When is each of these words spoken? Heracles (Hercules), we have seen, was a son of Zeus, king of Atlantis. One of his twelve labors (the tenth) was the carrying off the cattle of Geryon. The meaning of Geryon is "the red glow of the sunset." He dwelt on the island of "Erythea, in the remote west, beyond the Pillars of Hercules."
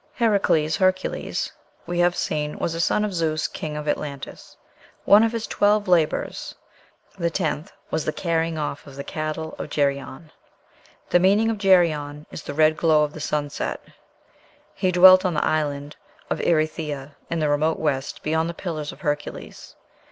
Heracles 0.15 0.77
(Hercules), 0.77 1.51
we 1.85 1.99
have 1.99 2.15
seen, 2.15 2.57
was 2.57 2.73
a 2.73 2.79
son 2.79 3.05
of 3.05 3.13
Zeus, 3.13 3.47
king 3.47 3.77
of 3.77 3.87
Atlantis. 3.87 4.57
One 5.05 5.21
of 5.21 5.31
his 5.31 5.45
twelve 5.45 5.87
labors 5.87 6.55
(the 7.19 7.29
tenth) 7.29 7.71
was 7.91 8.03
the 8.03 8.11
carrying 8.11 8.57
off 8.57 8.83
the 8.83 9.03
cattle 9.03 9.53
of 9.59 9.69
Geryon. 9.69 10.31
The 11.11 11.19
meaning 11.19 11.51
of 11.51 11.59
Geryon 11.59 12.25
is 12.31 12.41
"the 12.41 12.55
red 12.55 12.77
glow 12.77 13.03
of 13.03 13.13
the 13.13 13.19
sunset." 13.21 13.79
He 14.73 14.91
dwelt 14.91 15.23
on 15.23 15.35
the 15.35 15.45
island 15.45 15.97
of 16.31 16.39
"Erythea, 16.39 17.11
in 17.29 17.37
the 17.37 17.49
remote 17.49 17.77
west, 17.77 18.23
beyond 18.23 18.49
the 18.49 18.55
Pillars 18.55 18.91
of 18.91 19.01
Hercules." 19.01 19.75